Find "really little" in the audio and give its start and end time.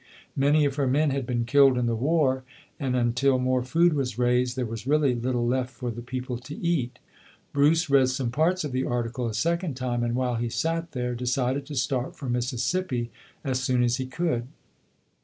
4.87-5.45